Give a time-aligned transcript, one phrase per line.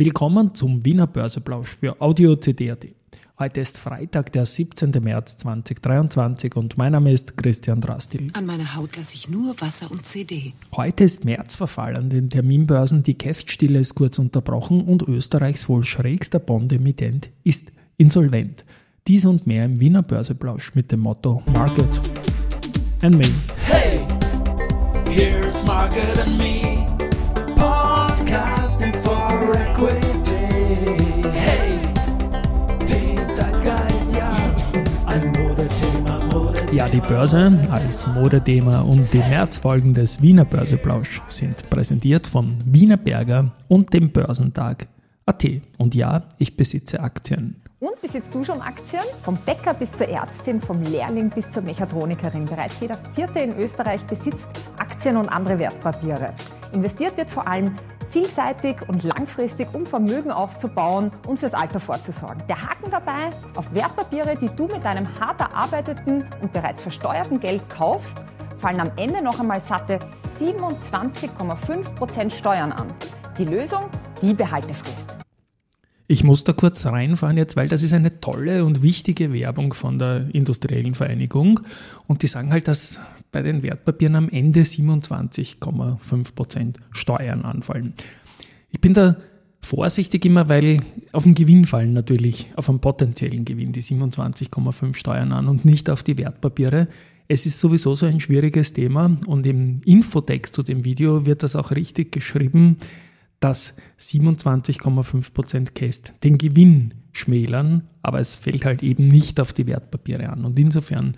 [0.00, 2.86] Willkommen zum Wiener Börseplausch für Audio CD.at.
[3.38, 4.92] Heute ist Freitag, der 17.
[4.92, 8.28] März 2023 und mein Name ist Christian Drastil.
[8.32, 10.54] An meiner Haut lasse ich nur Wasser und CD.
[10.74, 16.38] Heute ist Märzverfall an den Terminbörsen, die Käststille ist kurz unterbrochen und Österreichs wohl schrägster
[16.38, 18.64] Bond-Emittent ist insolvent.
[19.06, 22.00] Dies und mehr im Wiener Börseplausch mit dem Motto Market
[23.02, 23.28] and Me.
[23.66, 24.00] Hey,
[25.10, 26.86] here's Market and Me,
[27.54, 28.99] podcasting
[36.80, 42.96] ja, die Börse als Modethema und die Märzfolgen des Wiener Börseplausch sind präsentiert von Wiener
[42.96, 44.86] Berger und dem Börsentag
[45.26, 45.44] AT.
[45.76, 47.60] Und ja, ich besitze Aktien.
[47.80, 49.02] Und besitzt du schon Aktien?
[49.22, 52.46] Vom Bäcker bis zur Ärztin, vom Lehrling bis zur Mechatronikerin.
[52.46, 56.32] Bereits jeder Vierte in Österreich besitzt Aktien und andere Wertpapiere.
[56.72, 57.74] Investiert wird vor allem
[58.10, 62.42] vielseitig und langfristig, um Vermögen aufzubauen und fürs Alter vorzusorgen.
[62.48, 67.68] Der Haken dabei, auf Wertpapiere, die du mit deinem hart erarbeiteten und bereits versteuerten Geld
[67.68, 68.18] kaufst,
[68.58, 69.98] fallen am Ende noch einmal satte
[70.38, 72.92] 27,5% Steuern an.
[73.38, 73.82] Die Lösung,
[74.20, 75.16] die Behaltefrist.
[76.06, 79.96] Ich muss da kurz reinfahren jetzt, weil das ist eine tolle und wichtige Werbung von
[79.96, 81.60] der Industriellen Vereinigung.
[82.08, 82.98] Und die sagen halt, dass
[83.32, 87.94] bei den Wertpapieren am Ende 27,5% Steuern anfallen.
[88.70, 89.16] Ich bin da
[89.60, 95.32] vorsichtig immer, weil auf den Gewinn fallen natürlich, auf einen potenziellen Gewinn die 27,5 Steuern
[95.32, 96.88] an und nicht auf die Wertpapiere.
[97.28, 101.56] Es ist sowieso so ein schwieriges Thema und im Infotext zu dem Video wird das
[101.56, 102.76] auch richtig geschrieben
[103.40, 110.28] dass 27,5% Käst den Gewinn schmälern, aber es fällt halt eben nicht auf die Wertpapiere
[110.28, 110.44] an.
[110.44, 111.16] Und insofern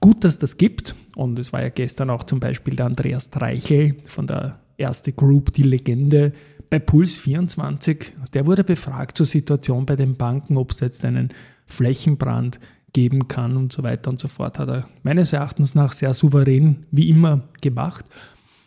[0.00, 0.94] gut, dass das gibt.
[1.14, 5.52] Und es war ja gestern auch zum Beispiel der Andreas Dreichel von der Erste Group,
[5.52, 6.32] die Legende
[6.70, 8.12] bei Puls 24.
[8.32, 11.28] Der wurde befragt zur Situation bei den Banken, ob es jetzt einen
[11.66, 12.58] Flächenbrand
[12.94, 14.58] geben kann und so weiter und so fort.
[14.58, 18.06] Hat er meines Erachtens nach sehr souverän wie immer gemacht.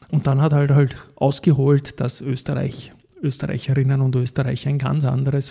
[0.10, 5.50] Und dann hat er halt, halt ausgeholt, dass Österreich, Österreicherinnen und Österreicher ein ganz anderes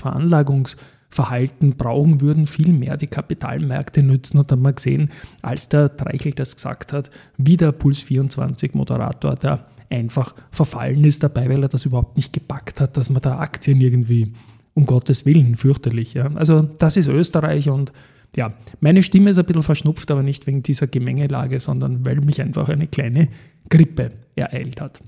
[1.14, 4.38] Veranlagungsverhalten brauchen würden, viel mehr die Kapitalmärkte nützen.
[4.38, 5.10] Und dann wir gesehen,
[5.42, 11.22] als der Dreichel das gesagt hat, wie der Puls 24 Moderator, der einfach verfallen ist
[11.22, 14.32] dabei, weil er das überhaupt nicht gepackt hat, dass man da Aktien irgendwie,
[14.74, 16.14] um Gottes Willen, fürchterlich.
[16.14, 16.30] Ja.
[16.34, 17.92] Also das ist Österreich und
[18.36, 22.42] ja, meine Stimme ist ein bisschen verschnupft, aber nicht wegen dieser Gemengelage, sondern weil mich
[22.42, 23.28] einfach eine kleine
[23.68, 25.00] Grippe ereilt hat.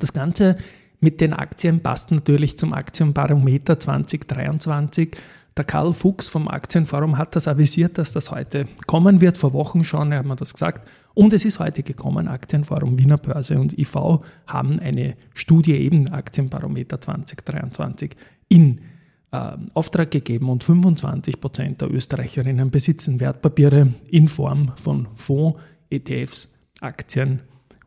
[0.00, 0.56] Das Ganze
[1.00, 5.16] mit den Aktien passt natürlich zum Aktienbarometer 2023.
[5.56, 9.38] Der Karl Fuchs vom Aktienforum hat das avisiert, dass das heute kommen wird.
[9.38, 10.86] Vor Wochen schon, hat mir das gesagt.
[11.14, 12.28] Und es ist heute gekommen.
[12.28, 18.14] Aktienforum Wiener Börse und IV haben eine Studie eben Aktienbarometer 2023
[18.48, 18.82] in
[19.32, 25.58] äh, Auftrag gegeben und 25 Prozent der Österreicherinnen besitzen Wertpapiere in Form von Fonds,
[25.88, 27.40] ETFs, Aktien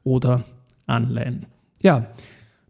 [0.04, 0.44] oder
[0.88, 1.46] Anleihen.
[1.82, 2.08] Ja,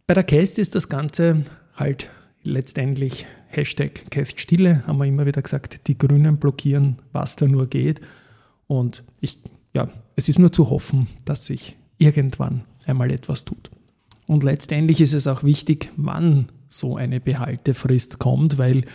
[0.10, 1.44] bei der Cast ist das Ganze
[1.76, 2.10] halt
[2.42, 8.02] letztendlich Hashtag Cast-Stille, haben wir immer wieder gesagt, die Grünen blockieren, was da nur geht.
[8.66, 9.38] Und ich,
[9.76, 13.70] ja, es ist nur zu hoffen, dass sich irgendwann einmal etwas tut.
[14.26, 18.86] Und letztendlich ist es auch wichtig, wann so eine Behaltefrist kommt, weil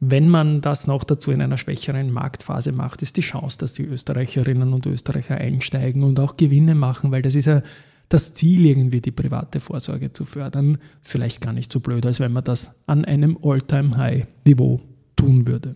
[0.00, 3.84] wenn man das noch dazu in einer schwächeren Marktphase macht, ist die Chance, dass die
[3.84, 7.60] Österreicherinnen und Österreicher einsteigen und auch Gewinne machen, weil das ist ja
[8.08, 12.32] das Ziel, irgendwie die private Vorsorge zu fördern, vielleicht gar nicht so blöd, als wenn
[12.32, 14.80] man das an einem All-Time-High-Niveau
[15.16, 15.74] tun würde.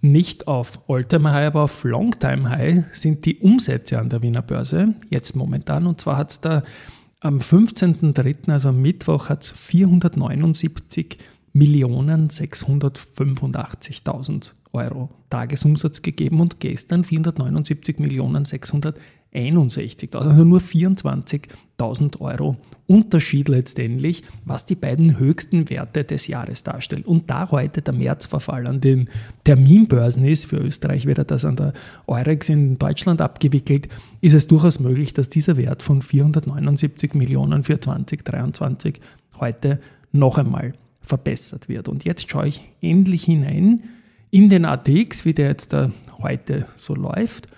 [0.00, 5.86] Nicht auf All-Time-High, aber auf Long-Time-High sind die Umsätze an der Wiener Börse jetzt momentan.
[5.86, 6.64] Und zwar hat es da
[7.20, 11.18] am 15.03., also am Mittwoch, hat es 479
[11.52, 18.98] Millionen 685.000 Euro Tagesumsatz gegeben und gestern 479 Millionen 600
[19.34, 22.56] 61.000, also nur 24.000 Euro
[22.86, 27.02] Unterschied letztendlich, was die beiden höchsten Werte des Jahres darstellen.
[27.02, 29.10] Und da heute der Märzverfall an den
[29.44, 31.72] Terminbörsen ist, für Österreich wird das an der
[32.06, 33.88] Eurex in Deutschland abgewickelt,
[34.20, 39.00] ist es durchaus möglich, dass dieser Wert von 479 Millionen für 2023
[39.40, 39.80] heute
[40.12, 41.88] noch einmal verbessert wird.
[41.88, 43.82] Und jetzt schaue ich endlich hinein
[44.30, 45.90] in den ATX, wie der jetzt da
[46.20, 47.48] heute so läuft.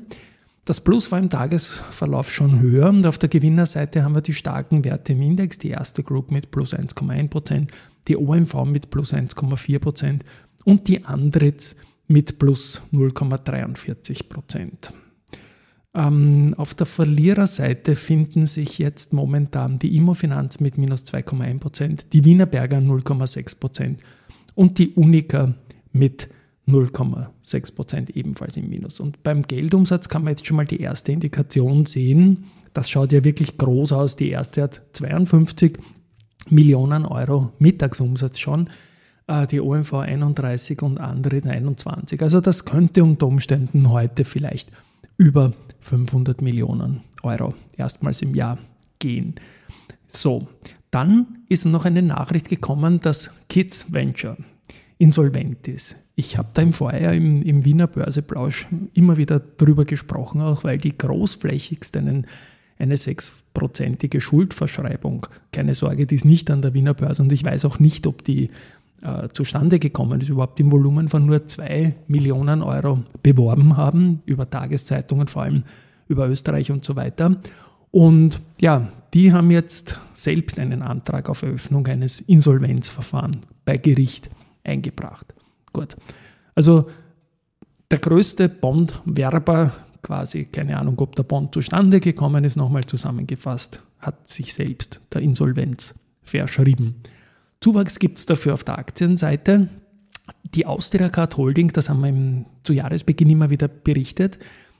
[0.65, 4.85] Das Plus war im Tagesverlauf schon höher und auf der Gewinnerseite haben wir die starken
[4.85, 7.67] Werte im Index, die erste Group mit plus 1,1%,
[8.07, 10.23] die OMV mit plus 1,4 Prozent
[10.63, 11.75] und die Andritz
[12.07, 14.93] mit plus 0,43 Prozent.
[15.95, 22.25] Ähm, auf der Verliererseite finden sich jetzt momentan die Immofinanz mit minus 2,1 Prozent, die
[22.25, 24.01] Wienerberger 0,6 Prozent
[24.55, 25.53] und die Unica
[25.91, 26.29] mit
[26.67, 28.99] 0,6 Prozent ebenfalls im Minus.
[28.99, 32.45] Und beim Geldumsatz kann man jetzt schon mal die erste Indikation sehen.
[32.73, 34.15] Das schaut ja wirklich groß aus.
[34.15, 35.77] Die erste hat 52
[36.49, 38.69] Millionen Euro Mittagsumsatz schon.
[39.27, 42.21] Äh, die OMV 31 und andere 21.
[42.21, 44.71] Also das könnte unter Umständen heute vielleicht
[45.17, 48.57] über 500 Millionen Euro erstmals im Jahr
[48.99, 49.35] gehen.
[50.09, 50.47] So,
[50.91, 54.37] dann ist noch eine Nachricht gekommen, dass Kids Venture
[54.97, 55.95] insolvent ist.
[56.15, 60.77] Ich habe da im Vorjahr im, im Wiener Börseplausch immer wieder darüber gesprochen, auch weil
[60.77, 67.31] die großflächigst eine sechsprozentige Schuldverschreibung, keine Sorge, die ist nicht an der Wiener Börse und
[67.31, 68.51] ich weiß auch nicht, ob die
[69.03, 74.49] äh, zustande gekommen ist, überhaupt im Volumen von nur zwei Millionen Euro beworben haben, über
[74.49, 75.63] Tageszeitungen, vor allem
[76.07, 77.37] über Österreich und so weiter.
[77.91, 84.29] Und ja, die haben jetzt selbst einen Antrag auf Eröffnung eines Insolvenzverfahrens bei Gericht
[84.63, 85.33] eingebracht.
[85.71, 85.95] Gut.
[86.55, 86.87] Also
[87.91, 89.71] der größte Bondwerber,
[90.01, 95.21] quasi, keine Ahnung, ob der Bond zustande gekommen ist, nochmal zusammengefasst, hat sich selbst der
[95.21, 96.95] Insolvenz verschrieben.
[97.63, 99.69] Zuwachs gibt es dafür auf der Aktienseite.
[100.53, 104.37] Die Austria Card Holding, das haben wir im, zu Jahresbeginn immer wieder berichtet,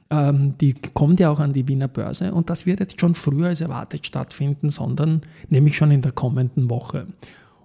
[0.09, 3.47] ähm, die kommt ja auch an die Wiener Börse und das wird jetzt schon früher
[3.47, 7.07] als erwartet stattfinden, sondern nämlich schon in der kommenden Woche.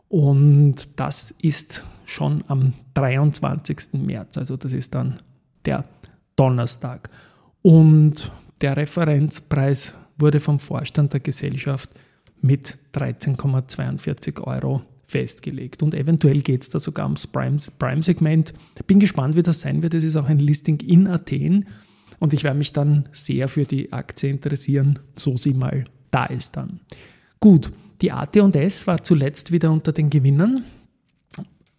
[0.09, 3.95] Und das ist schon am 23.
[3.95, 5.19] März, also das ist dann
[5.65, 5.85] der
[6.37, 7.11] Donnerstag.
[7.63, 8.31] Und
[8.61, 11.91] der Referenzpreis wurde vom Vorstand der Gesellschaft
[12.41, 15.83] mit 13,42 Euro festgelegt.
[15.83, 18.53] Und eventuell geht es da sogar ums Prime-Segment.
[18.87, 19.95] Bin gespannt, wie das sein wird.
[19.95, 21.67] Es ist auch ein Listing in Athen
[22.21, 26.57] und ich werde mich dann sehr für die Aktie interessieren, so sie mal da ist
[26.57, 26.81] dann.
[27.41, 27.73] Gut,
[28.03, 30.65] die AT&S war zuletzt wieder unter den Gewinnern.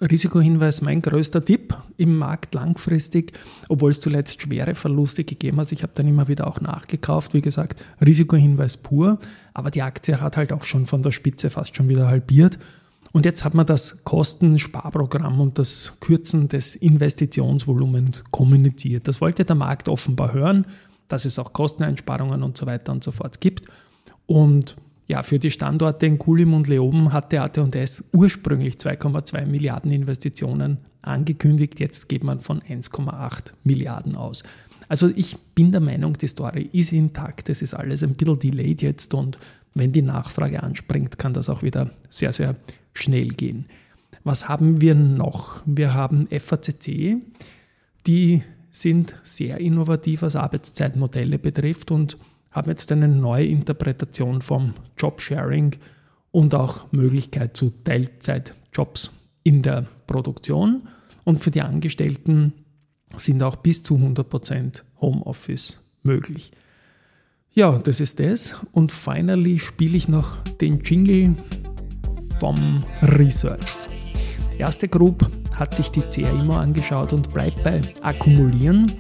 [0.02, 3.34] Risikohinweis mein größter Tipp im Markt langfristig,
[3.68, 5.74] obwohl es zuletzt schwere Verluste gegeben hat.
[5.74, 7.34] Ich habe dann immer wieder auch nachgekauft.
[7.34, 9.20] Wie gesagt, Risikohinweis pur,
[9.54, 12.58] aber die Aktie hat halt auch schon von der Spitze fast schon wieder halbiert.
[13.12, 19.08] Und jetzt hat man das Kostensparprogramm und das Kürzen des Investitionsvolumens kommuniziert.
[19.08, 20.66] Das wollte der Markt offenbar hören,
[21.08, 23.66] dass es auch Kosteneinsparungen und so weiter und so fort gibt.
[24.28, 24.76] Und
[25.08, 31.80] ja, für die Standorte in Kulim und Leoben hatte AT&S ursprünglich 2,2 Milliarden Investitionen angekündigt.
[31.80, 34.44] Jetzt geht man von 1,8 Milliarden aus.
[34.88, 37.50] Also ich bin der Meinung, die Story ist intakt.
[37.50, 39.40] Es ist alles ein bisschen delayed jetzt und
[39.74, 42.56] wenn die Nachfrage anspringt, kann das auch wieder sehr, sehr
[42.94, 43.66] schnell gehen.
[44.24, 45.62] Was haben wir noch?
[45.66, 47.18] Wir haben FACC,
[48.06, 52.18] die sind sehr innovativ, was Arbeitszeitmodelle betrifft und
[52.52, 55.76] haben jetzt eine neue Interpretation vom Jobsharing
[56.32, 59.12] und auch Möglichkeit zu Teilzeitjobs
[59.44, 60.88] in der Produktion.
[61.26, 62.54] Und für die Angestellten
[63.18, 66.52] sind auch bis zu 100% Homeoffice möglich.
[67.52, 68.56] Ja, das ist es.
[68.72, 71.36] Und finally spiele ich noch den Jingle
[72.40, 73.66] vom Research.
[74.58, 75.26] Erste Group
[75.56, 78.92] hat sich die CA angeschaut und bleibt bei Akkumulieren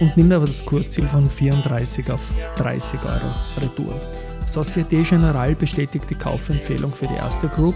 [0.00, 2.20] und nimmt aber das Kursziel von 34 auf
[2.56, 4.00] 30 Euro Retour.
[4.46, 7.74] Societe Generale bestätigt die Kaufempfehlung für die erste Group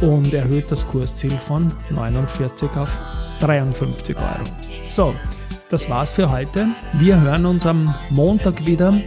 [0.00, 2.96] und erhöht das Kursziel von 49 auf
[3.40, 4.44] 53 Euro.
[4.88, 5.14] So,
[5.70, 6.68] das war's für heute.
[6.94, 8.98] Wir hören uns am Montag wieder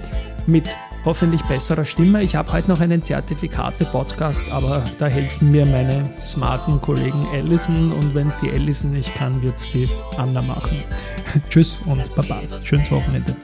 [0.48, 0.67] mit
[1.05, 2.24] hoffentlich besserer Stimme.
[2.24, 8.13] Ich habe heute noch einen Zertifikate-Podcast, aber da helfen mir meine smarten Kollegen Allison und
[8.15, 10.84] wenn es die Allison nicht kann, wird es die Anna machen.
[11.50, 12.41] Tschüss und Baba.
[12.63, 13.36] Schönes Wochenende.